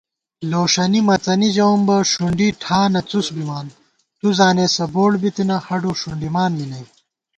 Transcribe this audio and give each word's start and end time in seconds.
لوݭَنی 0.49 1.01
مڅَنی 1.07 1.49
ژَوُم 1.55 1.79
بہ 1.87 1.97
ݭُنڈی 2.11 2.47
ٹھانہ 2.61 3.01
څُس 3.09 3.27
بِمان 3.35 3.65
* 3.93 4.17
تُو 4.19 4.27
زانېسہ 4.37 4.85
بوڑ 4.93 5.11
بِتنہ 5.21 5.57
ہڈو 5.67 5.91
ݭُنڈمان 6.01 6.51
می 6.57 6.65
نئ 6.71 6.85